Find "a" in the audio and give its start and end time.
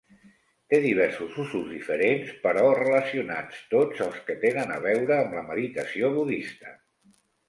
4.79-4.79